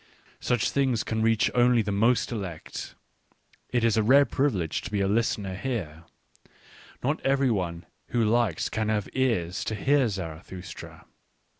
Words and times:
Such 0.39 0.71
things 0.71 1.03
can 1.03 1.21
reach 1.21 1.51
only 1.53 1.83
the 1.83 1.91
most 1.91 2.31
elect; 2.31 2.95
it 3.69 3.83
is 3.83 3.93
Digitized 3.93 3.93
by 3.93 3.93
Google 3.93 3.93
PREFACE 3.93 3.93
5 3.93 3.97
a 3.97 4.09
rare 4.09 4.25
privilege 4.57 4.81
to 4.81 4.91
be 4.91 4.99
a 5.01 5.07
listener 5.07 5.55
here; 5.55 6.03
not 7.03 7.21
every 7.23 7.51
one 7.51 7.85
who 8.07 8.25
likes 8.25 8.67
can 8.67 8.89
have 8.89 9.07
ears 9.13 9.63
to 9.65 9.75
hear 9.75 10.09
Zarathustra. 10.09 11.05